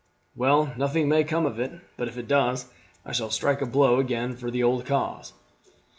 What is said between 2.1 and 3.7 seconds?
it does I shall strike a